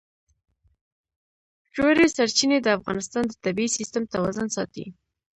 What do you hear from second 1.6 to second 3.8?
ژورې سرچینې د افغانستان د طبعي